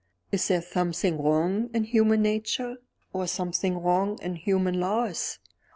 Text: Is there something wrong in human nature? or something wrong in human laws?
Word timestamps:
Is 0.31 0.47
there 0.47 0.63
something 0.63 1.21
wrong 1.21 1.69
in 1.75 1.83
human 1.83 2.23
nature? 2.23 2.77
or 3.13 3.27
something 3.27 3.77
wrong 3.77 4.17
in 4.23 4.35
human 4.35 4.79
laws? 4.79 5.37